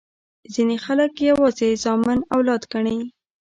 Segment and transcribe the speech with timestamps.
[0.53, 2.97] ځیني خلګ یوازي زامن اولاد ګڼي.